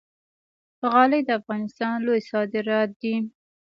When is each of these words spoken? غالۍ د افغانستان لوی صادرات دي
غالۍ 0.91 1.21
د 1.25 1.29
افغانستان 1.39 1.95
لوی 2.05 2.21
صادرات 2.29 2.89
دي 3.01 3.15